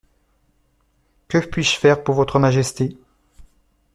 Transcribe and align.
Que 1.27 1.37
puis-je 1.37 1.77
faire 1.77 2.03
pour 2.03 2.15
Votre 2.15 2.39
Majesté? 2.39 2.97